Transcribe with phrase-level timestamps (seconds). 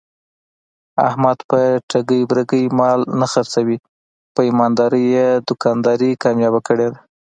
[1.07, 3.77] احمد په ټګۍ برگۍ مال نه خرڅوي.
[4.33, 6.99] په ایماندارۍ یې دوکانداري کامیاب کړې ده.